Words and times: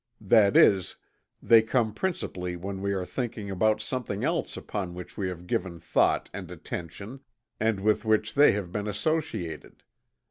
That 0.19 0.57
is, 0.57 0.95
they 1.43 1.61
come 1.61 1.93
principally 1.93 2.55
when 2.55 2.81
we 2.81 2.91
are 2.93 3.05
thinking 3.05 3.51
about 3.51 3.81
something 3.83 4.23
else 4.23 4.57
upon 4.57 4.95
which 4.95 5.15
we 5.15 5.27
have 5.27 5.45
given 5.45 5.79
thought 5.79 6.27
and 6.33 6.49
attention, 6.49 7.19
and 7.59 7.79
with 7.79 8.03
which 8.03 8.33
they 8.33 8.53
have 8.53 8.71
been 8.71 8.87
associated. 8.87 9.83